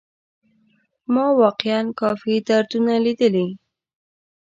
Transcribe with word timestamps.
ما 1.13 1.25
واقيعا 1.41 1.81
کافي 1.99 2.33
دردونه 2.47 2.93
ليدلي. 3.03 3.47